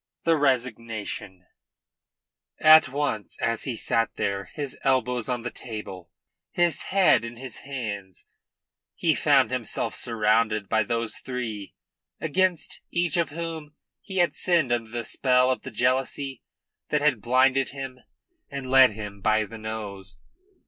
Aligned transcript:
THE 0.23 0.35
RESIGNATION 0.35 1.45
At 2.59 2.89
once, 2.89 3.37
as 3.39 3.65
he 3.65 3.75
sat 3.75 4.15
there, 4.15 4.45
his 4.45 4.75
elbows 4.83 5.29
on 5.29 5.43
the 5.43 5.51
table, 5.51 6.09
his 6.49 6.81
head 6.89 7.23
in 7.23 7.35
his 7.37 7.57
hands, 7.57 8.25
he 8.95 9.13
found 9.13 9.51
himself 9.51 9.93
surrounded 9.93 10.67
by 10.67 10.81
those 10.85 11.17
three, 11.17 11.75
against 12.19 12.81
each 12.89 13.15
of 13.15 13.29
whom 13.29 13.75
he 14.01 14.17
had 14.17 14.33
sinned 14.33 14.71
under 14.71 14.89
the 14.89 15.05
spell 15.05 15.51
of 15.51 15.61
the 15.61 15.69
jealousy 15.69 16.41
that 16.89 17.01
had 17.03 17.21
blinded 17.21 17.69
him 17.69 17.99
and 18.49 18.71
led 18.71 18.93
him 18.93 19.21
by 19.21 19.43
the 19.45 19.59
nose. 19.59 20.17